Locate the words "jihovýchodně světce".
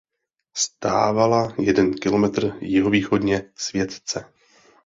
2.61-4.25